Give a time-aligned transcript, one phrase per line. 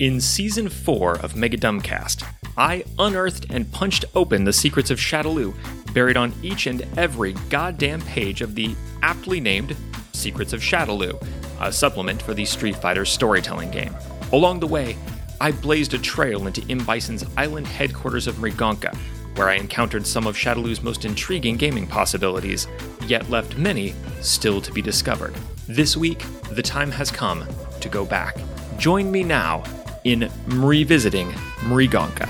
[0.00, 2.26] In season 4 of Mega Dumbcast,
[2.56, 5.54] I unearthed and punched open the secrets of Shadaloo,
[5.92, 9.76] buried on each and every goddamn page of the aptly named
[10.14, 11.22] Secrets of Shadaloo,
[11.60, 13.94] a supplement for the Street Fighter storytelling game.
[14.32, 14.96] Along the way,
[15.38, 16.82] I blazed a trail into M.
[16.86, 18.96] Bison's island headquarters of Mriganka,
[19.36, 22.68] where I encountered some of Shadaloo's most intriguing gaming possibilities,
[23.06, 25.34] yet left many still to be discovered.
[25.68, 27.46] This week, the time has come
[27.80, 28.38] to go back.
[28.78, 29.62] Join me now
[30.04, 32.28] in revisiting Mriganka.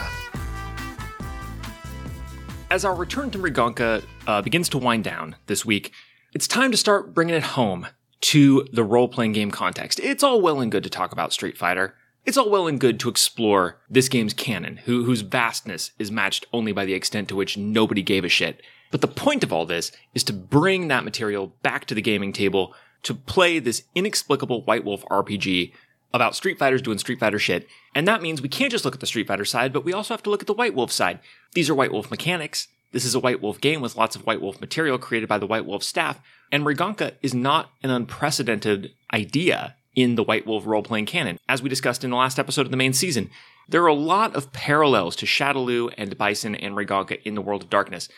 [2.70, 5.92] As our return to Mriganka uh, begins to wind down this week,
[6.32, 7.88] it's time to start bringing it home
[8.20, 9.98] to the role playing game context.
[10.00, 11.94] It's all well and good to talk about Street Fighter.
[12.26, 16.46] It's all well and good to explore this game's canon, who, whose vastness is matched
[16.52, 18.62] only by the extent to which nobody gave a shit.
[18.90, 22.32] But the point of all this is to bring that material back to the gaming
[22.32, 25.72] table to play this inexplicable White Wolf RPG
[26.12, 27.68] about Street Fighters doing Street Fighter shit.
[27.94, 30.14] And that means we can't just look at the Street Fighter side, but we also
[30.14, 31.20] have to look at the White Wolf side.
[31.54, 32.68] These are White Wolf mechanics.
[32.92, 35.46] This is a White Wolf game with lots of White Wolf material created by the
[35.46, 36.20] White Wolf staff.
[36.50, 41.38] And Mriganka is not an unprecedented idea in the White Wolf role playing canon.
[41.48, 43.30] As we discussed in the last episode of the main season,
[43.68, 47.62] there are a lot of parallels to Shadaloo and Bison and Mriganka in the World
[47.62, 48.08] of Darkness.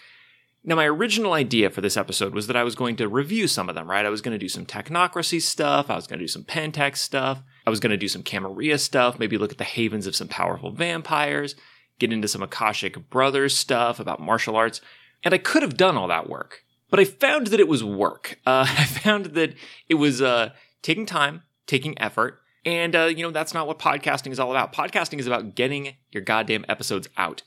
[0.64, 3.68] Now, my original idea for this episode was that I was going to review some
[3.68, 4.06] of them, right?
[4.06, 6.98] I was going to do some technocracy stuff, I was going to do some Pentex
[6.98, 10.14] stuff, I was going to do some Camarilla stuff, maybe look at the havens of
[10.14, 11.56] some powerful vampires,
[11.98, 14.80] get into some Akashic Brothers stuff about martial arts,
[15.24, 16.64] and I could have done all that work.
[16.90, 18.38] But I found that it was work.
[18.46, 19.54] Uh, I found that
[19.88, 20.50] it was uh,
[20.82, 24.72] taking time, taking effort, and uh, you know that's not what podcasting is all about.
[24.72, 27.42] Podcasting is about getting your goddamn episodes out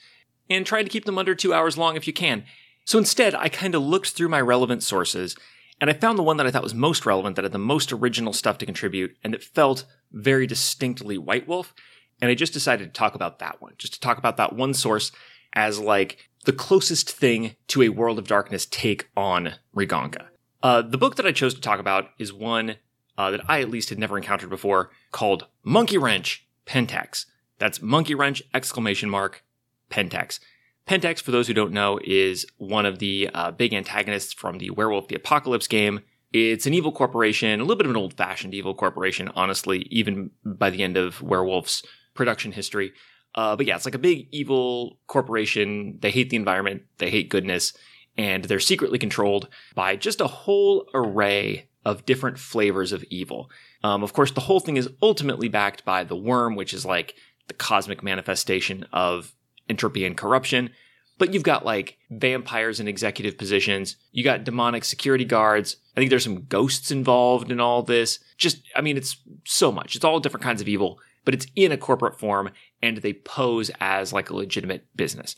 [0.50, 2.44] and trying to keep them under two hours long if you can.
[2.86, 5.36] So instead, I kind of looked through my relevant sources
[5.82, 7.92] and I found the one that I thought was most relevant, that had the most
[7.92, 11.74] original stuff to contribute, and that felt very distinctly White Wolf.
[12.22, 14.74] And I just decided to talk about that one, just to talk about that one
[14.74, 15.12] source
[15.54, 20.28] as like the closest thing to a World of Darkness take on Mriganka.
[20.64, 22.78] Uh, the book that I chose to talk about is one
[23.18, 27.26] uh, that I at least had never encountered before called Monkey Wrench Pentex.
[27.60, 29.44] That's Monkey Wrench exclamation mark
[29.90, 30.40] Pentex.
[30.88, 34.70] Pentex, for those who don't know, is one of the uh, big antagonists from the
[34.70, 36.02] Werewolf the Apocalypse game.
[36.32, 40.32] It's an evil corporation, a little bit of an old fashioned evil corporation, honestly, even
[40.44, 42.94] by the end of Werewolf's production history.
[43.34, 45.98] Uh, but yeah, it's like a big evil corporation.
[46.02, 47.74] They hate the environment, they hate goodness,
[48.18, 53.50] and they're secretly controlled by just a whole array of different flavors of evil.
[53.84, 57.16] Um, of course, the whole thing is ultimately backed by the worm, which is like
[57.48, 59.35] the cosmic manifestation of
[59.70, 60.70] entropy and corruption.
[61.18, 63.96] But you've got like vampires in executive positions.
[64.12, 65.78] You got demonic security guards.
[65.96, 68.20] I think there's some ghosts involved in all this.
[68.38, 69.96] Just, I mean, it's so much.
[69.96, 72.50] It's all different kinds of evil, but it's in a corporate form
[72.82, 75.38] and they pose as like a legitimate business.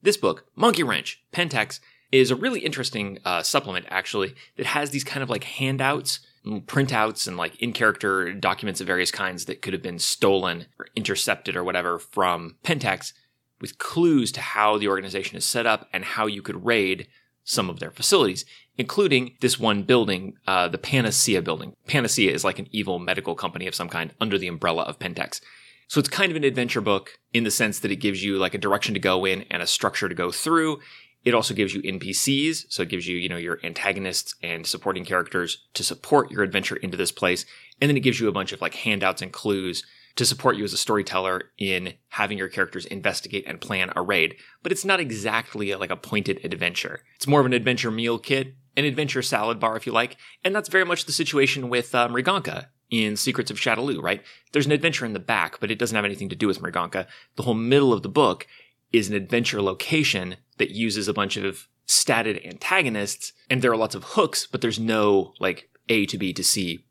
[0.00, 5.04] This book, Monkey Wrench, Pentex, is a really interesting uh, supplement actually that has these
[5.04, 9.72] kind of like handouts printouts and like in character documents of various kinds that could
[9.72, 13.12] have been stolen or intercepted or whatever from Pentex
[13.60, 17.08] with clues to how the organization is set up and how you could raid
[17.44, 18.44] some of their facilities,
[18.76, 21.74] including this one building, uh, the Panacea building.
[21.86, 25.40] Panacea is like an evil medical company of some kind under the umbrella of Pentex.
[25.88, 28.52] So it's kind of an adventure book in the sense that it gives you like
[28.52, 30.80] a direction to go in and a structure to go through.
[31.24, 35.06] It also gives you NPCs, so it gives you, you know, your antagonists and supporting
[35.06, 37.46] characters to support your adventure into this place.
[37.80, 39.84] And then it gives you a bunch of like handouts and clues
[40.18, 44.34] to support you as a storyteller in having your characters investigate and plan a raid.
[44.64, 47.04] But it's not exactly like a pointed adventure.
[47.14, 50.16] It's more of an adventure meal kit, an adventure salad bar, if you like.
[50.44, 54.20] And that's very much the situation with um, Mriganka in Secrets of Shadaloo, right?
[54.50, 57.06] There's an adventure in the back, but it doesn't have anything to do with Mriganka.
[57.36, 58.48] The whole middle of the book
[58.92, 63.94] is an adventure location that uses a bunch of statted antagonists, and there are lots
[63.94, 66.84] of hooks, but there's no like A to B to C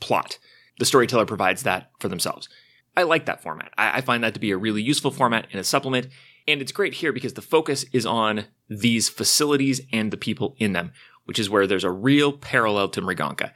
[0.00, 0.38] plot.
[0.78, 2.48] The storyteller provides that for themselves.
[2.96, 3.72] I like that format.
[3.78, 6.08] I, I find that to be a really useful format in a supplement.
[6.48, 10.72] And it's great here because the focus is on these facilities and the people in
[10.72, 10.92] them,
[11.24, 13.52] which is where there's a real parallel to Mriganka.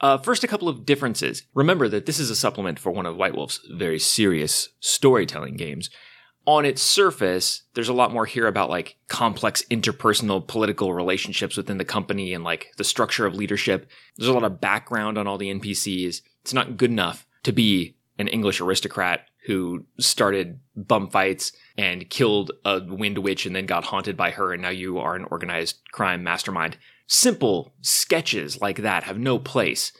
[0.00, 1.44] Uh, first, a couple of differences.
[1.54, 5.90] Remember that this is a supplement for one of White Wolf's very serious storytelling games.
[6.44, 11.78] On its surface, there's a lot more here about like complex interpersonal political relationships within
[11.78, 13.88] the company and like the structure of leadership.
[14.16, 16.22] There's a lot of background on all the NPCs.
[16.40, 22.52] It's not good enough to be an English aristocrat who started bum fights and killed
[22.64, 25.80] a wind witch and then got haunted by her, and now you are an organized
[25.92, 26.76] crime mastermind.
[27.06, 29.92] Simple sketches like that have no place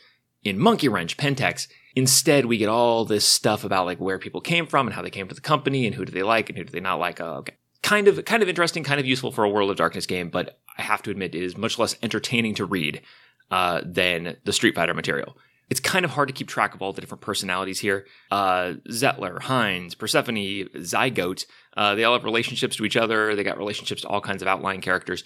[0.45, 1.69] in Monkey Wrench Pentex.
[1.95, 5.11] Instead, we get all this stuff about like where people came from and how they
[5.11, 7.21] came to the company and who do they like and who do they not like.
[7.21, 7.57] Oh, okay.
[7.83, 10.61] Kind of, kind of interesting, kind of useful for a World of Darkness game, but
[10.79, 13.03] I have to admit it is much less entertaining to read
[13.51, 15.37] uh, than the Street Fighter material.
[15.73, 18.05] It's kind of hard to keep track of all the different personalities here.
[18.31, 21.47] Uh, Zetler, Heinz, Persephone, Zygote,
[21.79, 23.35] uh, they all have relationships to each other.
[23.35, 25.25] They got relationships to all kinds of outlying characters.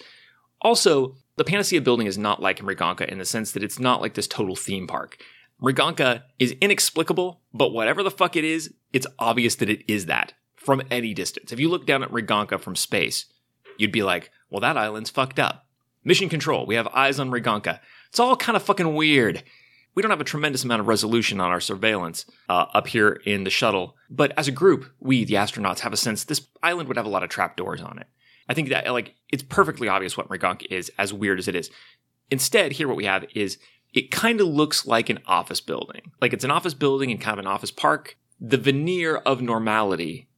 [0.61, 4.13] Also, the Panacea building is not like Mriganka in the sense that it's not like
[4.13, 5.17] this total theme park.
[5.61, 10.31] Mriganka is inexplicable, but whatever the fuck it is, it's obvious that it is that
[10.55, 11.51] from any distance.
[11.51, 13.25] If you look down at Mriganka from space,
[13.77, 15.65] you'd be like, well, that island's fucked up.
[16.05, 17.81] Mission control, we have eyes on Mriganka.
[18.07, 19.43] It's all kind of fucking weird.
[19.97, 23.45] We don't have a tremendous amount of resolution on our surveillance uh, up here in
[23.45, 26.97] the shuttle, but as a group, we, the astronauts, have a sense this island would
[26.97, 28.05] have a lot of trapdoors on it.
[28.47, 31.71] I think that like it's perfectly obvious what Mriganka is, as weird as it is.
[32.29, 33.57] Instead, here what we have is
[33.91, 36.11] it kind of looks like an office building.
[36.21, 38.17] Like it's an office building and kind of an office park.
[38.39, 40.29] The veneer of normality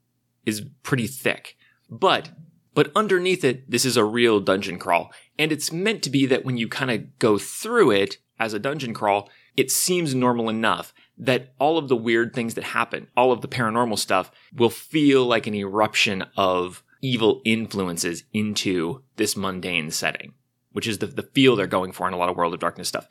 [0.45, 1.57] is pretty thick.
[1.89, 2.29] But
[2.73, 5.11] but underneath it, this is a real dungeon crawl.
[5.37, 8.59] And it's meant to be that when you kind of go through it as a
[8.59, 9.29] dungeon crawl,
[9.59, 13.47] it seems normal enough that all of the weird things that happen, all of the
[13.49, 20.33] paranormal stuff, will feel like an eruption of evil influences into this mundane setting,
[20.71, 22.87] which is the, the feel they're going for in a lot of World of Darkness
[22.87, 23.05] stuff.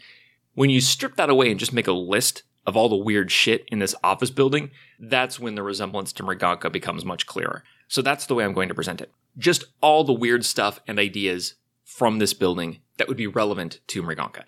[0.55, 3.67] When you strip that away and just make a list of all the weird shit
[3.69, 7.63] in this office building, that's when the resemblance to Mriganka becomes much clearer.
[7.89, 9.13] So that's the way I'm going to present it.
[9.37, 14.03] Just all the weird stuff and ideas from this building that would be relevant to
[14.03, 14.45] Mriganka.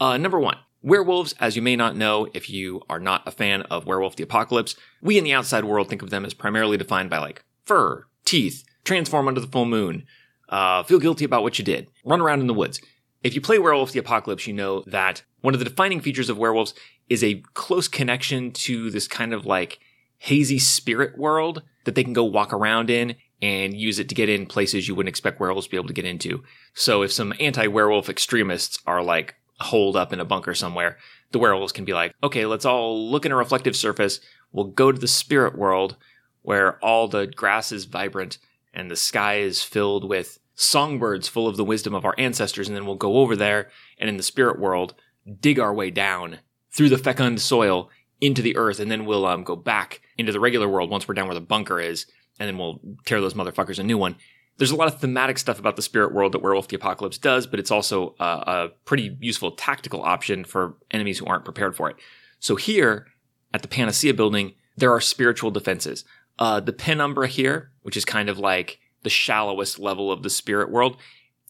[0.00, 3.62] Uh, number one, werewolves, as you may not know if you are not a fan
[3.62, 7.10] of Werewolf the Apocalypse, we in the outside world think of them as primarily defined
[7.10, 10.06] by like fur, teeth, transform under the full moon,
[10.50, 12.80] uh, feel guilty about what you did, run around in the woods.
[13.22, 16.36] If you play Werewolf the Apocalypse, you know that one of the defining features of
[16.36, 16.74] werewolves
[17.08, 19.78] is a close connection to this kind of like
[20.18, 24.28] hazy spirit world that they can go walk around in and use it to get
[24.28, 26.42] in places you wouldn't expect werewolves to be able to get into.
[26.74, 30.98] So if some anti-werewolf extremists are like holed up in a bunker somewhere,
[31.32, 34.20] the werewolves can be like, okay, let's all look in a reflective surface.
[34.52, 35.96] We'll go to the spirit world
[36.42, 38.38] where all the grass is vibrant
[38.72, 42.68] and the sky is filled with songbirds full of the wisdom of our ancestors.
[42.68, 44.94] And then we'll go over there and in the spirit world,
[45.40, 46.38] dig our way down
[46.70, 47.90] through the fecund soil
[48.20, 48.78] into the earth.
[48.80, 51.40] And then we'll um, go back into the regular world once we're down where the
[51.40, 52.06] bunker is.
[52.38, 54.16] And then we'll tear those motherfuckers a new one.
[54.56, 57.46] There's a lot of thematic stuff about the spirit world that Werewolf the Apocalypse does,
[57.46, 61.90] but it's also a, a pretty useful tactical option for enemies who aren't prepared for
[61.90, 61.96] it.
[62.38, 63.06] So here
[63.52, 66.04] at the Panacea building, there are spiritual defenses.
[66.38, 70.70] Uh, the penumbra here, which is kind of like the shallowest level of the spirit
[70.70, 70.96] world,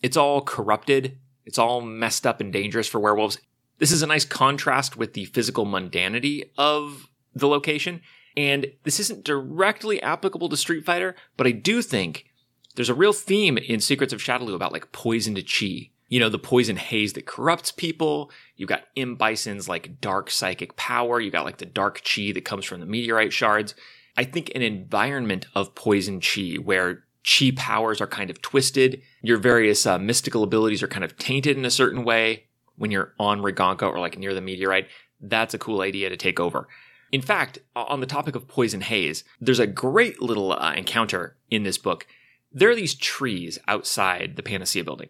[0.02, 1.18] it's all corrupted.
[1.46, 3.38] It's all messed up and dangerous for werewolves.
[3.78, 8.00] This is a nice contrast with the physical mundanity of the location.
[8.36, 12.26] And this isn't directly applicable to Street Fighter, but I do think
[12.74, 15.90] there's a real theme in Secrets of Shadaloo about like poisoned chi.
[16.08, 18.30] You know, the poison haze that corrupts people.
[18.56, 19.16] You've got M.
[19.16, 21.20] Bison's like dark psychic power.
[21.20, 23.74] You've got like the dark chi that comes from the meteorite shards.
[24.16, 29.38] I think an environment of poison chi where chi powers are kind of twisted, your
[29.38, 32.44] various uh, mystical abilities are kind of tainted in a certain way
[32.76, 34.88] when you're on Mriganka or like near the meteorite.
[35.20, 36.68] That's a cool idea to take over.
[37.12, 41.62] In fact, on the topic of poison haze, there's a great little uh, encounter in
[41.62, 42.06] this book.
[42.54, 45.08] There are these trees outside the Panacea building,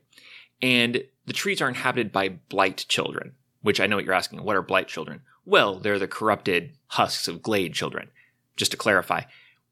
[0.61, 3.33] and the trees are inhabited by blight children,
[3.63, 4.43] which I know what you're asking.
[4.43, 5.21] What are blight children?
[5.45, 8.09] Well, they're the corrupted husks of Glade children
[8.57, 9.23] just to clarify.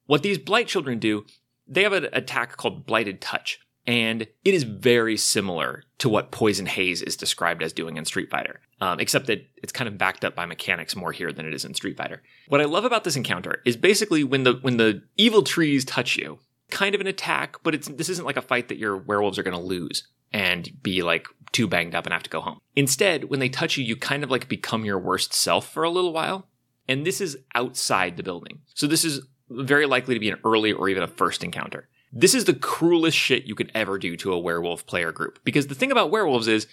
[0.06, 1.24] What these Blight children do,
[1.66, 6.66] they have an attack called Blighted Touch, and it is very similar to what Poison
[6.66, 10.24] Haze is described as doing in Street Fighter, um, except that it's kind of backed
[10.24, 12.22] up by mechanics more here than it is in Street Fighter.
[12.48, 16.16] What I love about this encounter is basically when the when the evil trees touch
[16.16, 16.40] you,
[16.72, 19.44] kind of an attack, but it's this isn't like a fight that your werewolves are
[19.44, 22.58] going to lose and be like too banged up and have to go home.
[22.74, 25.90] Instead, when they touch you, you kind of like become your worst self for a
[25.90, 26.48] little while
[26.88, 28.60] and this is outside the building.
[28.74, 31.88] So this is very likely to be an early or even a first encounter.
[32.12, 35.38] This is the cruelest shit you could ever do to a werewolf player group.
[35.44, 36.66] Because the thing about werewolves is,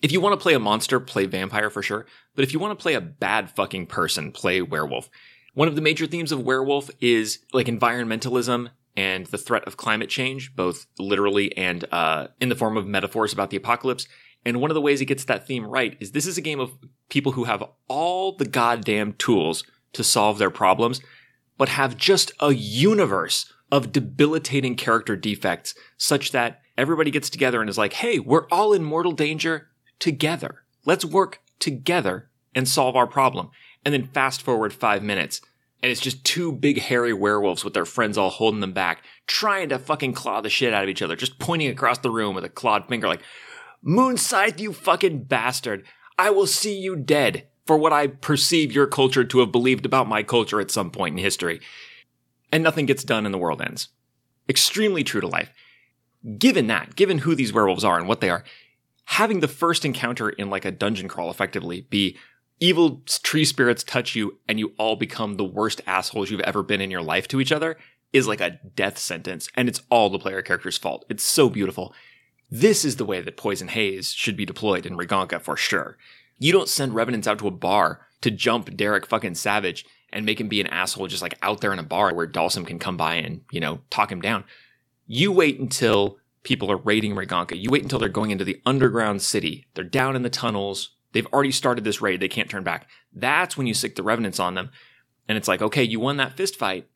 [0.00, 2.06] if you want to play a monster, play vampire for sure.
[2.34, 5.10] But if you want to play a bad fucking person, play werewolf.
[5.54, 10.08] One of the major themes of werewolf is like environmentalism and the threat of climate
[10.08, 14.08] change, both literally and uh, in the form of metaphors about the apocalypse.
[14.44, 16.58] And one of the ways it gets that theme right is this is a game
[16.58, 16.72] of
[17.08, 19.62] people who have all the goddamn tools
[19.92, 21.00] to solve their problems,
[21.56, 27.70] but have just a universe of debilitating character defects such that everybody gets together and
[27.70, 29.68] is like, hey, we're all in mortal danger
[30.00, 30.64] together.
[30.86, 33.50] Let's work together and solve our problem.
[33.84, 35.40] And then fast forward five minutes,
[35.82, 39.68] and it's just two big hairy werewolves with their friends all holding them back, trying
[39.68, 42.44] to fucking claw the shit out of each other, just pointing across the room with
[42.44, 43.22] a clawed finger like,
[43.82, 45.86] Moonscythe, you fucking bastard.
[46.18, 50.08] I will see you dead for what I perceive your culture to have believed about
[50.08, 51.60] my culture at some point in history.
[52.50, 53.88] And nothing gets done and the world ends.
[54.48, 55.52] Extremely true to life.
[56.38, 58.42] Given that, given who these werewolves are and what they are,
[59.04, 62.16] having the first encounter in like a dungeon crawl effectively be
[62.60, 66.80] evil tree spirits touch you and you all become the worst assholes you've ever been
[66.80, 67.76] in your life to each other
[68.12, 71.04] is like a death sentence and it's all the player character's fault.
[71.08, 71.94] It's so beautiful.
[72.50, 75.98] This is the way that Poison Haze should be deployed in Mriganka for sure.
[76.38, 80.40] You don't send revenants out to a bar to jump Derek fucking Savage and make
[80.40, 82.96] him be an asshole just like out there in a bar where Dhalsim can come
[82.96, 84.44] by and, you know, talk him down.
[85.06, 87.60] You wait until people are raiding Mriganka.
[87.60, 89.66] You wait until they're going into the underground city.
[89.74, 90.90] They're down in the tunnels.
[91.18, 92.20] They've already started this raid.
[92.20, 92.86] They can't turn back.
[93.12, 94.70] That's when you sick the revenants on them.
[95.26, 96.86] And it's like, okay, you won that fist fight,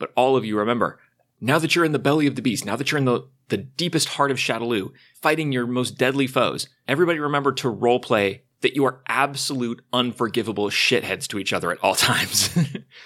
[0.00, 0.98] but all of you remember,
[1.40, 3.56] now that you're in the belly of the beast, now that you're in the, the
[3.56, 4.90] deepest heart of Shadaloo,
[5.22, 11.28] fighting your most deadly foes, everybody remember to roleplay that you are absolute unforgivable shitheads
[11.28, 12.50] to each other at all times.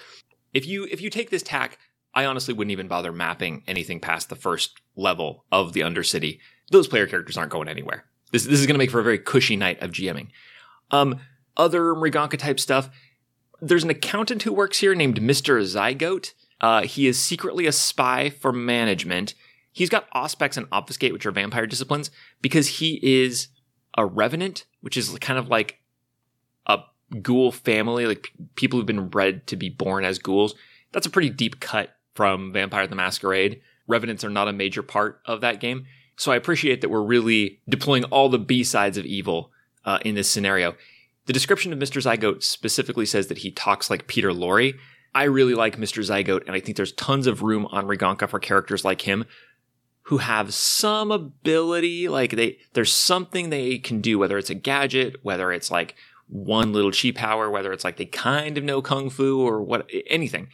[0.55, 1.77] if you if you take this tack,
[2.15, 6.39] I honestly wouldn't even bother mapping anything past the first level of the Undercity.
[6.71, 8.05] Those player characters aren't going anywhere.
[8.31, 10.29] This this is going to make for a very cushy night of GMing.
[10.93, 11.19] Um,
[11.57, 12.89] other Mriganka type stuff.
[13.61, 15.61] There's an accountant who works here named Mr.
[15.61, 16.33] Zygote.
[16.61, 19.33] Uh, he is secretly a spy for management.
[19.71, 23.47] He's got Auspex and Obfuscate, which are vampire disciplines, because he is
[23.97, 25.79] a revenant, which is kind of like
[26.67, 26.79] a
[27.21, 30.53] ghoul family, like p- people who've been bred to be born as ghouls.
[30.91, 33.61] That's a pretty deep cut from Vampire the Masquerade.
[33.87, 35.85] Revenants are not a major part of that game.
[36.17, 39.51] So I appreciate that we're really deploying all the B sides of evil
[39.85, 40.75] uh, in this scenario.
[41.25, 42.01] The description of Mr.
[42.01, 44.73] Zygote specifically says that he talks like Peter Lorre.
[45.15, 46.03] I really like Mr.
[46.03, 49.25] Zygote, and I think there's tons of room on Mriganka for characters like him
[50.07, 55.15] who have some ability, like they there's something they can do, whether it's a gadget,
[55.23, 55.95] whether it's like
[56.27, 59.89] one little chi power, whether it's like they kind of know kung fu or what
[60.07, 60.49] anything.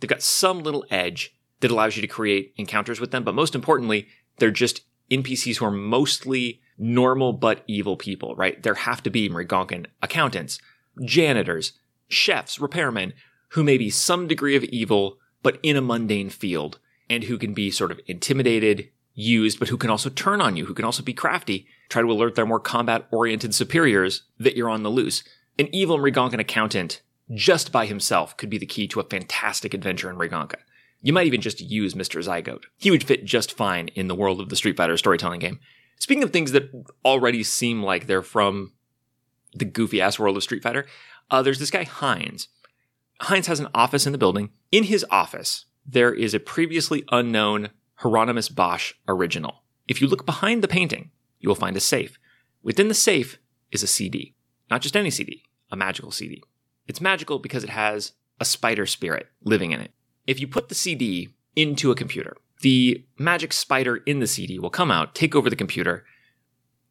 [0.00, 3.54] They've got some little edge that allows you to create encounters with them, but most
[3.54, 8.62] importantly, they're just NPCs who are mostly normal but evil people, right?
[8.62, 10.58] There have to be Mrigankan accountants,
[11.02, 11.72] janitors,
[12.08, 13.12] chefs, repairmen,
[13.48, 16.78] who may be some degree of evil, but in a mundane field,
[17.08, 20.66] and who can be sort of intimidated, used, but who can also turn on you,
[20.66, 24.70] who can also be crafty, try to alert their more combat oriented superiors that you're
[24.70, 25.22] on the loose.
[25.58, 27.00] An evil Mrigankan accountant,
[27.32, 30.56] just by himself, could be the key to a fantastic adventure in Mriganka.
[31.00, 32.24] You might even just use Mr.
[32.24, 32.64] Zygote.
[32.78, 35.60] He would fit just fine in the world of the Street Fighter storytelling game.
[35.98, 36.70] Speaking of things that
[37.04, 38.72] already seem like they're from
[39.54, 40.86] the goofy ass world of Street Fighter,
[41.30, 42.48] uh, there's this guy, Heinz.
[43.20, 44.50] Heinz has an office in the building.
[44.70, 49.62] In his office, there is a previously unknown Hieronymus Bosch original.
[49.86, 52.18] If you look behind the painting, you will find a safe.
[52.62, 53.38] Within the safe
[53.70, 54.34] is a CD.
[54.70, 56.42] Not just any CD, a magical CD.
[56.86, 59.92] It's magical because it has a spider spirit living in it.
[60.26, 64.70] If you put the CD into a computer, the magic spider in the CD will
[64.70, 66.06] come out, take over the computer,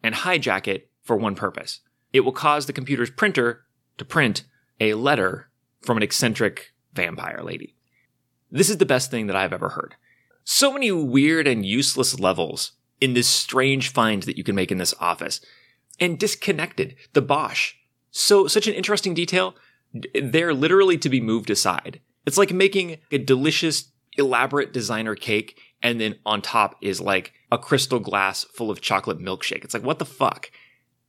[0.03, 1.79] and hijack it for one purpose.
[2.13, 3.65] It will cause the computer's printer
[3.97, 4.43] to print
[4.79, 5.49] a letter
[5.81, 7.75] from an eccentric vampire lady.
[8.51, 9.95] This is the best thing that I've ever heard
[10.45, 14.77] so many weird and useless levels in this strange find that you can make in
[14.77, 15.41] this office.
[15.99, 17.73] And disconnected, the Bosch.
[18.11, 19.55] So, such an interesting detail.
[20.21, 22.01] They're literally to be moved aside.
[22.25, 27.57] It's like making a delicious, elaborate designer cake, and then on top is like a
[27.57, 29.63] crystal glass full of chocolate milkshake.
[29.63, 30.51] It's like, what the fuck?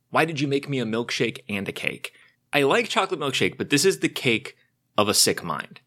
[0.09, 2.13] Why did you make me a milkshake and a cake?
[2.53, 4.55] I like chocolate milkshake, but this is the cake
[4.97, 5.81] of a sick mind.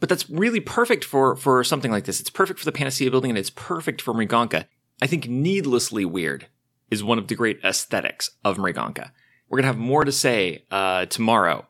[0.00, 2.20] But that's really perfect for, for something like this.
[2.20, 4.66] It's perfect for the Panacea building and it's perfect for Mriganka.
[5.00, 6.46] I think needlessly weird
[6.90, 9.10] is one of the great aesthetics of Mriganka.
[9.48, 11.66] We're going to have more to say uh, tomorrow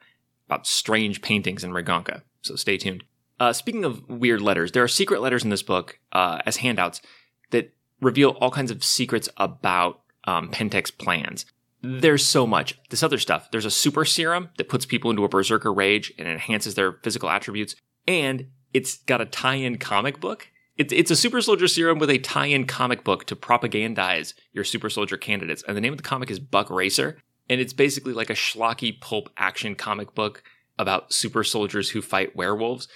[0.46, 3.04] about strange paintings in Mriganka, so stay tuned.
[3.40, 7.00] Uh, speaking of weird letters, there are secret letters in this book uh, as handouts
[7.50, 10.50] that reveal all kinds of secrets about um,
[10.98, 11.46] plans.
[11.82, 12.78] There's so much.
[12.88, 13.50] This other stuff.
[13.50, 17.28] There's a super serum that puts people into a berserker rage and enhances their physical
[17.28, 17.76] attributes
[18.06, 20.48] and it's got a tie-in comic book.
[20.76, 24.90] It's it's a super soldier serum with a tie-in comic book to propagandize your super
[24.90, 25.62] soldier candidates.
[25.66, 28.98] And the name of the comic is Buck Racer, and it's basically like a schlocky
[29.00, 30.42] pulp action comic book
[30.78, 32.88] about super soldiers who fight werewolves.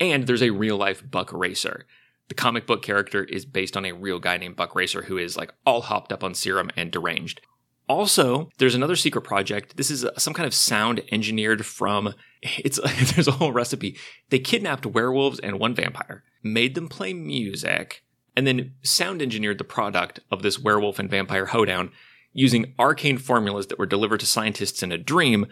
[0.00, 1.86] And there's a real life Buck Racer.
[2.28, 5.36] The comic book character is based on a real guy named Buck Racer who is
[5.36, 7.40] like all hopped up on serum and deranged.
[7.88, 9.78] Also, there's another secret project.
[9.78, 12.78] This is uh, some kind of sound engineered from it's
[13.14, 13.96] there's a whole recipe.
[14.28, 18.04] They kidnapped werewolves and one vampire, made them play music,
[18.36, 21.90] and then sound engineered the product of this werewolf and vampire hoedown
[22.34, 25.46] using arcane formulas that were delivered to scientists in a dream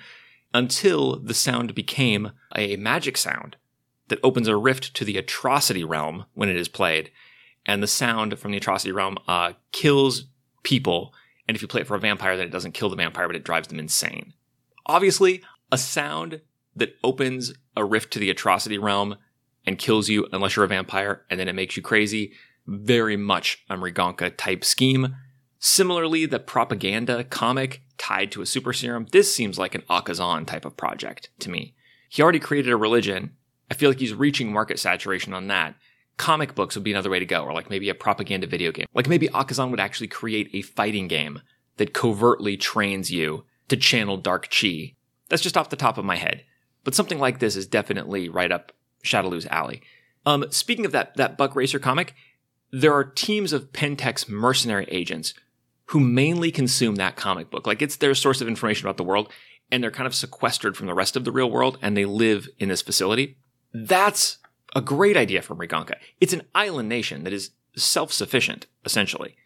[0.53, 3.57] until the sound became a magic sound
[4.09, 7.11] that opens a rift to the atrocity realm when it is played.
[7.65, 10.27] And the sound from the atrocity realm uh, kills
[10.63, 11.13] people.
[11.49, 13.37] And if you play it for a vampire, then it doesn't kill the vampire, but
[13.37, 14.35] it drives them insane.
[14.87, 16.41] Obviously, a sound
[16.77, 19.17] that opens a rift to the atrocity realm
[19.65, 22.33] and kills you unless you're a vampire, and then it makes you crazy.
[22.67, 25.17] Very much a Mriganka type scheme.
[25.59, 30.65] Similarly, the propaganda comic tied to a super serum, this seems like an Akazan type
[30.65, 31.75] of project to me.
[32.09, 33.33] He already created a religion.
[33.71, 35.75] I feel like he's reaching market saturation on that.
[36.17, 38.87] Comic books would be another way to go, or like maybe a propaganda video game.
[38.95, 41.43] Like maybe Akazan would actually create a fighting game
[41.77, 44.95] that covertly trains you to channel dark chi.
[45.29, 46.45] That's just off the top of my head.
[46.85, 48.73] But something like this is definitely right up
[49.05, 49.83] Shadaloo's alley.
[50.25, 52.15] Um, speaking of that, that Buck Racer comic,
[52.71, 55.35] there are teams of Pentex mercenary agents
[55.87, 57.67] who mainly consume that comic book.
[57.67, 59.33] Like it's their source of information about the world,
[59.71, 62.49] and they're kind of sequestered from the rest of the real world, and they live
[62.59, 63.37] in this facility.
[63.85, 64.39] That's
[64.75, 65.95] a great idea for Mriganka.
[66.21, 69.37] It's an island nation that is self-sufficient, essentially.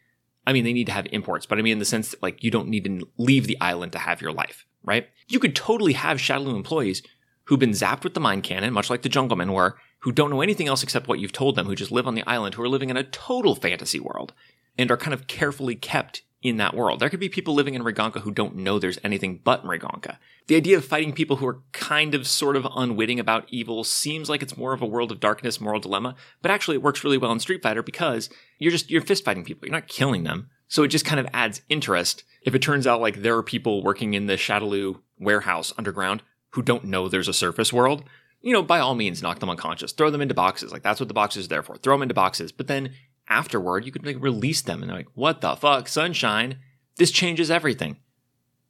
[0.46, 2.42] I mean, they need to have imports, but I mean in the sense that like
[2.42, 5.08] you don't need to leave the island to have your life, right?
[5.28, 7.02] You could totally have Shadaloo employees
[7.44, 10.40] who've been zapped with the mind cannon, much like the Junglemen were, who don't know
[10.40, 12.68] anything else except what you've told them, who just live on the island, who are
[12.68, 14.32] living in a total fantasy world
[14.78, 17.00] and are kind of carefully kept in that world.
[17.00, 20.16] There could be people living in Mriganka who don't know there's anything but Mriganka.
[20.47, 24.30] The idea of fighting people who are kind of sort of unwitting about evil seems
[24.30, 27.18] like it's more of a world of darkness, moral dilemma, but actually it works really
[27.18, 29.68] well in Street Fighter because you're just, you're fist fighting people.
[29.68, 30.49] You're not killing them.
[30.68, 32.25] So it just kind of adds interest.
[32.42, 36.62] If it turns out like there are people working in the Shadaloo warehouse underground who
[36.62, 38.04] don't know there's a surface world,
[38.40, 40.73] you know, by all means, knock them unconscious, throw them into boxes.
[40.73, 41.76] Like that's what the box is there for.
[41.76, 42.50] Throw them into boxes.
[42.50, 42.95] But then
[43.30, 46.58] afterward, you could like release them and they're like, what the fuck, sunshine?
[46.97, 47.97] This changes everything.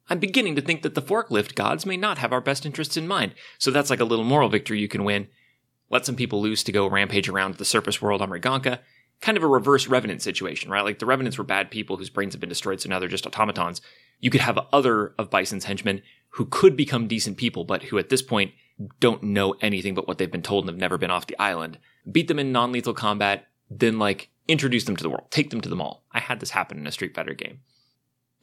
[0.09, 3.09] I'm beginning to think that the forklift gods may not have our best interests in
[3.09, 3.35] mind.
[3.59, 5.29] So that's like a little moral victory you can win.
[5.89, 8.81] Let some people loose to go rampage around the surface world on Mriganka.
[9.21, 10.85] Kind of a reverse Revenant situation, right?
[10.85, 13.27] Like the Revenants were bad people whose brains have been destroyed, so now they're just
[13.27, 13.81] automatons.
[14.19, 18.09] You could have other of Bison's henchmen who could become decent people, but who at
[18.09, 18.53] this point
[18.99, 21.79] don't know anything but what they've been told and have never been off the island.
[22.11, 25.61] Beat them in non lethal combat, then like introduce them to the world, take them
[25.61, 26.05] to the mall.
[26.13, 27.61] I had this happen in a Street Fighter game.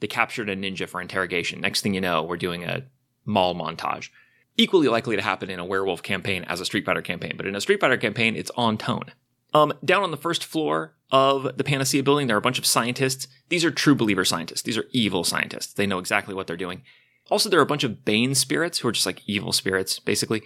[0.00, 1.60] They captured a ninja for interrogation.
[1.60, 2.84] Next thing you know, we're doing a
[3.24, 4.10] mall montage.
[4.56, 7.54] Equally likely to happen in a werewolf campaign as a Street Fighter campaign, but in
[7.54, 9.12] a Street Fighter campaign, it's on tone.
[9.54, 12.66] Um, down on the first floor of the Panacea building, there are a bunch of
[12.66, 13.28] scientists.
[13.48, 14.62] These are true believer scientists.
[14.62, 15.72] These are evil scientists.
[15.72, 16.82] They know exactly what they're doing.
[17.30, 20.42] Also, there are a bunch of Bane spirits who are just like evil spirits, basically,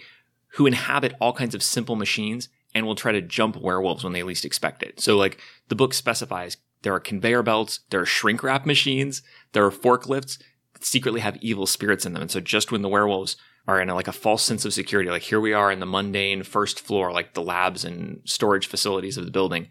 [0.53, 4.23] who inhabit all kinds of simple machines and will try to jump werewolves when they
[4.23, 4.99] least expect it.
[4.99, 9.21] So, like, the book specifies there are conveyor belts, there are shrink wrap machines,
[9.53, 10.37] there are forklifts
[10.73, 12.21] that secretly have evil spirits in them.
[12.21, 15.09] And so, just when the werewolves are in a, like a false sense of security,
[15.09, 19.17] like here we are in the mundane first floor, like the labs and storage facilities
[19.17, 19.69] of the building,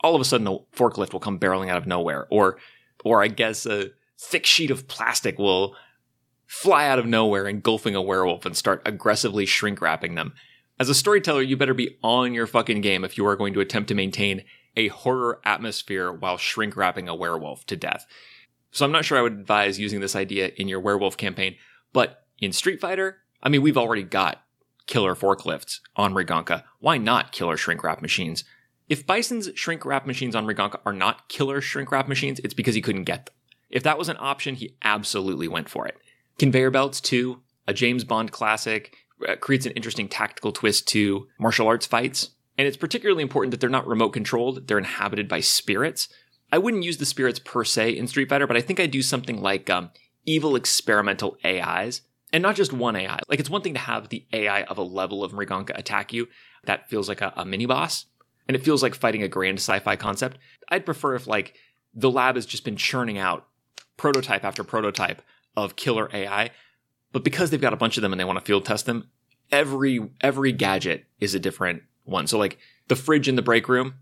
[0.00, 2.58] all of a sudden a forklift will come barreling out of nowhere, or,
[3.04, 5.76] or I guess a thick sheet of plastic will
[6.46, 10.32] fly out of nowhere, engulfing a werewolf and start aggressively shrink wrapping them.
[10.80, 13.60] As a storyteller, you better be on your fucking game if you are going to
[13.60, 14.44] attempt to maintain
[14.76, 18.06] a horror atmosphere while shrink wrapping a werewolf to death.
[18.70, 21.56] So I'm not sure I would advise using this idea in your werewolf campaign,
[21.92, 24.42] but in Street Fighter, I mean, we've already got
[24.86, 26.62] killer forklifts on Mriganka.
[26.78, 28.44] Why not killer shrink wrap machines?
[28.88, 32.74] If Bison's shrink wrap machines on Mriganka are not killer shrink wrap machines, it's because
[32.74, 33.34] he couldn't get them.
[33.68, 35.98] If that was an option, he absolutely went for it.
[36.38, 41.66] Conveyor belts, too, a James Bond classic, uh, creates an interesting tactical twist to martial
[41.66, 42.30] arts fights.
[42.56, 46.08] And it's particularly important that they're not remote controlled, they're inhabited by spirits.
[46.50, 49.02] I wouldn't use the spirits per se in Street Fighter, but I think I'd do
[49.02, 49.90] something like um,
[50.24, 52.02] evil experimental AIs.
[52.32, 53.20] And not just one AI.
[53.28, 56.28] Like, it's one thing to have the AI of a level of Mriganka attack you.
[56.64, 58.04] That feels like a, a mini boss.
[58.46, 60.36] And it feels like fighting a grand sci fi concept.
[60.68, 61.54] I'd prefer if, like,
[61.94, 63.46] the lab has just been churning out
[63.96, 65.22] prototype after prototype
[65.56, 66.50] of killer AI.
[67.18, 69.08] But because they've got a bunch of them and they want to field test them,
[69.50, 72.28] every every gadget is a different one.
[72.28, 73.94] So like the fridge in the break room,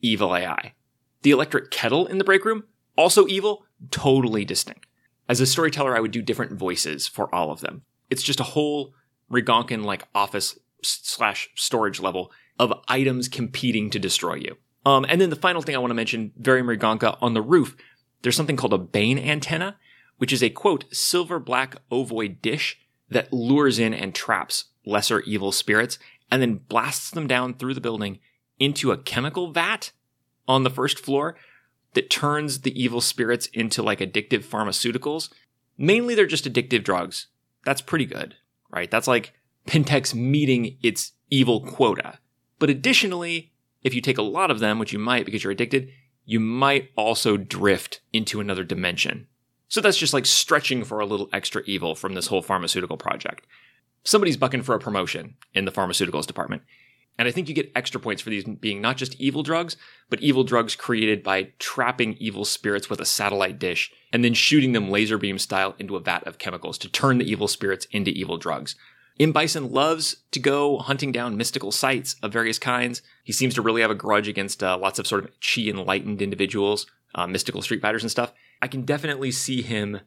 [0.00, 0.72] evil AI.
[1.20, 2.64] The electric kettle in the break room,
[2.96, 4.86] also evil, totally distinct.
[5.28, 7.82] As a storyteller, I would do different voices for all of them.
[8.08, 8.94] It's just a whole
[9.30, 14.56] Mrigankan like office slash storage level of items competing to destroy you.
[14.86, 17.76] Um, and then the final thing I want to mention, very Mriganka, on the roof,
[18.22, 19.76] there's something called a Bane antenna,
[20.18, 22.78] which is a quote, silver black ovoid dish
[23.10, 25.98] that lures in and traps lesser evil spirits
[26.30, 28.18] and then blasts them down through the building
[28.58, 29.92] into a chemical vat
[30.46, 31.36] on the first floor
[31.94, 35.30] that turns the evil spirits into like addictive pharmaceuticals.
[35.78, 37.28] Mainly they're just addictive drugs.
[37.64, 38.34] That's pretty good,
[38.70, 38.90] right?
[38.90, 39.32] That's like
[39.66, 42.18] Pentex meeting its evil quota.
[42.58, 45.90] But additionally, if you take a lot of them, which you might because you're addicted,
[46.24, 49.26] you might also drift into another dimension.
[49.68, 53.46] So that's just like stretching for a little extra evil from this whole pharmaceutical project.
[54.04, 56.62] Somebody's bucking for a promotion in the pharmaceuticals department.
[57.18, 59.76] And I think you get extra points for these being not just evil drugs,
[60.10, 64.72] but evil drugs created by trapping evil spirits with a satellite dish and then shooting
[64.72, 68.10] them laser beam style into a vat of chemicals to turn the evil spirits into
[68.10, 68.74] evil drugs.
[69.20, 69.30] M.
[69.30, 73.00] Bison loves to go hunting down mystical sites of various kinds.
[73.22, 76.20] He seems to really have a grudge against uh, lots of sort of chi enlightened
[76.20, 78.32] individuals, uh, mystical street fighters and stuff.
[78.64, 80.00] I can definitely see him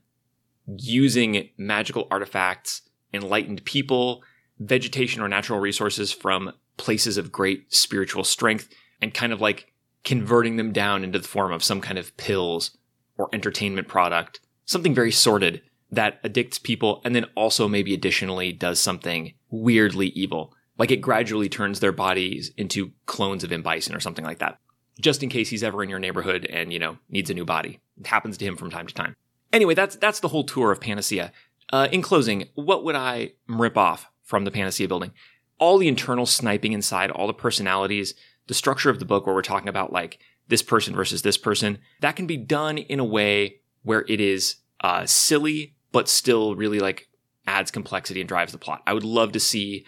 [0.66, 2.82] using magical artifacts,
[3.14, 4.24] enlightened people,
[4.58, 8.68] vegetation or natural resources from places of great spiritual strength
[9.00, 9.72] and kind of like
[10.04, 12.76] converting them down into the form of some kind of pills
[13.16, 18.80] or entertainment product, something very sordid that addicts people and then also maybe additionally does
[18.80, 20.52] something weirdly evil.
[20.80, 23.62] Like it gradually turns their bodies into clones of M.
[23.62, 24.58] Bison or something like that.
[25.00, 27.82] Just in case he's ever in your neighborhood and, you know, needs a new body.
[28.00, 29.16] It happens to him from time to time.
[29.54, 31.32] Anyway, that's that's the whole tour of Panacea.
[31.72, 35.12] Uh, in closing, what would I rip off from the Panacea building?
[35.60, 38.14] all the internal sniping inside, all the personalities,
[38.48, 41.80] the structure of the book where we're talking about like this person versus this person,
[42.02, 46.80] that can be done in a way where it is uh, silly, but still really
[46.80, 47.10] like
[47.46, 48.82] adds complexity and drives the plot.
[48.86, 49.86] I would love to see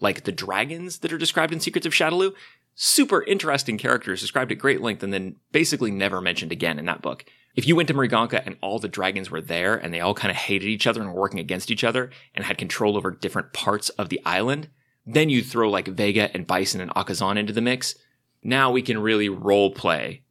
[0.00, 2.34] like the dragons that are described in Secrets of Shadaloo.
[2.74, 7.00] Super interesting characters described at great length and then basically never mentioned again in that
[7.00, 7.24] book.
[7.56, 10.30] If you went to Mriganka and all the dragons were there and they all kind
[10.30, 13.54] of hated each other and were working against each other and had control over different
[13.54, 14.68] parts of the island,
[15.06, 17.94] then you throw like Vega and Bison and Akazan into the mix.
[18.42, 20.22] Now we can really role play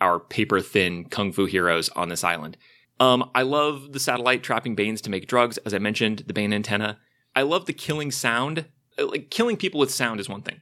[0.00, 2.56] our paper thin kung fu heroes on this island.
[2.98, 5.58] Um, I love the satellite trapping Banes to make drugs.
[5.58, 6.98] As I mentioned, the Bane antenna.
[7.36, 8.66] I love the killing sound.
[8.98, 10.60] Uh, like killing people with sound is one thing,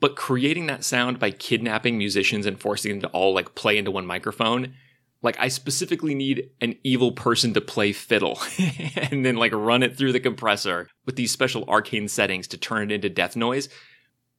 [0.00, 3.92] but creating that sound by kidnapping musicians and forcing them to all like play into
[3.92, 4.74] one microphone
[5.22, 8.38] like I specifically need an evil person to play fiddle
[8.96, 12.90] and then like run it through the compressor with these special arcane settings to turn
[12.90, 13.68] it into death noise.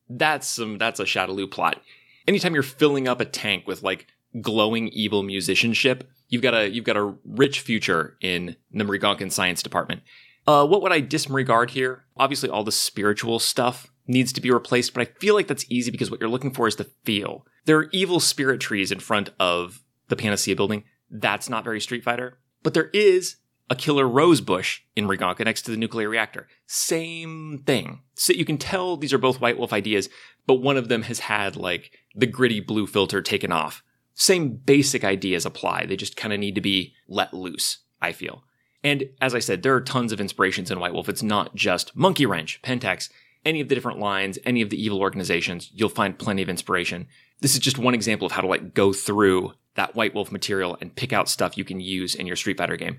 [0.09, 1.81] That's some that's a Shadaloo plot.
[2.27, 4.07] Anytime you're filling up a tank with like
[4.41, 9.63] glowing evil musicianship, you've got a you've got a rich future in the Mrigankan science
[9.63, 10.01] department.
[10.45, 12.03] Uh, what would I disregard here?
[12.17, 15.89] Obviously, all the spiritual stuff needs to be replaced, but I feel like that's easy
[15.89, 17.45] because what you're looking for is the feel.
[17.65, 20.83] There are evil spirit trees in front of the Panacea building.
[21.09, 22.39] That's not very Street Fighter.
[22.63, 23.37] But there is
[23.69, 26.47] a killer rose bush in Mriganka next to the nuclear reactor.
[26.67, 28.01] Same thing.
[28.15, 30.09] So you can tell these are both White Wolf ideas,
[30.45, 33.83] but one of them has had like the gritty blue filter taken off.
[34.13, 35.85] Same basic ideas apply.
[35.85, 38.43] They just kind of need to be let loose, I feel.
[38.83, 41.09] And as I said, there are tons of inspirations in White Wolf.
[41.09, 43.09] It's not just Monkey Wrench, Pentex,
[43.45, 45.71] any of the different lines, any of the evil organizations.
[45.73, 47.07] You'll find plenty of inspiration.
[47.39, 50.77] This is just one example of how to like go through that White Wolf material
[50.81, 52.97] and pick out stuff you can use in your Street Fighter game.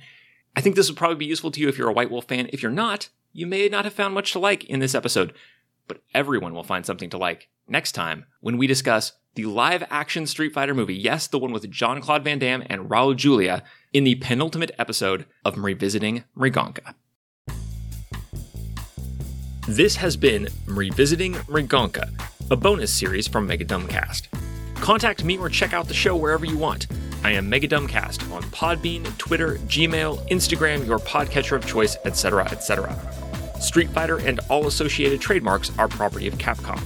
[0.56, 2.48] I think this would probably be useful to you if you're a White Wolf fan.
[2.52, 5.34] If you're not, you may not have found much to like in this episode,
[5.88, 10.26] but everyone will find something to like next time when we discuss the live action
[10.26, 10.94] Street Fighter movie.
[10.94, 15.26] Yes, the one with Jean Claude Van Damme and Raul Julia in the penultimate episode
[15.44, 16.94] of Revisiting Mriganka.
[19.66, 22.10] This has been Revisiting Mriganka,
[22.50, 24.28] a bonus series from Megadumbcast.
[24.84, 26.88] Contact me or check out the show wherever you want.
[27.22, 32.94] I am Megadumbcast on Podbean, Twitter, Gmail, Instagram, your podcatcher of choice, etc., etc.
[33.58, 36.78] Street Fighter and all associated trademarks are property of Capcom.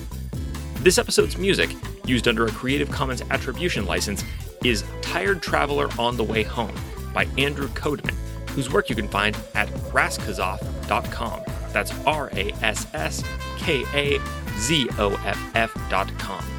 [0.84, 1.70] This episode's music,
[2.04, 4.22] used under a Creative Commons Attribution license,
[4.62, 6.76] is Tired Traveler on the Way Home
[7.12, 8.14] by Andrew Codeman,
[8.50, 11.40] whose work you can find at rasskazoff.com.
[11.72, 13.24] That's R A S S
[13.56, 14.20] K A
[14.56, 16.57] Z O F F.com.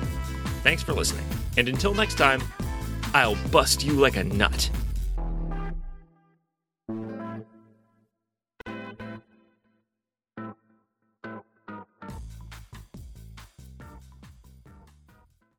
[0.61, 1.25] Thanks for listening,
[1.57, 2.41] and until next time,
[3.13, 4.69] I'll bust you like a nut.